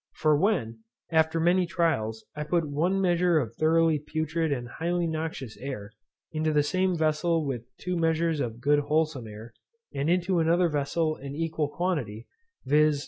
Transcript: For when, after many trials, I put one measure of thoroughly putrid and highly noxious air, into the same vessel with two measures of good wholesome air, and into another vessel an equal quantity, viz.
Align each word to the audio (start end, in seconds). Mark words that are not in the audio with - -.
For 0.13 0.35
when, 0.35 0.79
after 1.11 1.39
many 1.39 1.67
trials, 1.67 2.25
I 2.35 2.43
put 2.43 2.67
one 2.67 2.99
measure 2.99 3.37
of 3.37 3.53
thoroughly 3.53 3.99
putrid 3.99 4.51
and 4.51 4.67
highly 4.67 5.05
noxious 5.05 5.55
air, 5.57 5.91
into 6.31 6.51
the 6.51 6.63
same 6.63 6.95
vessel 6.97 7.45
with 7.45 7.65
two 7.77 7.95
measures 7.95 8.39
of 8.39 8.59
good 8.61 8.79
wholesome 8.79 9.27
air, 9.27 9.53
and 9.93 10.09
into 10.09 10.39
another 10.39 10.69
vessel 10.69 11.17
an 11.17 11.35
equal 11.35 11.67
quantity, 11.69 12.25
viz. 12.65 12.99